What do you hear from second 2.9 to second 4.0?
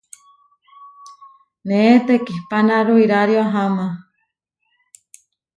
irário aháma.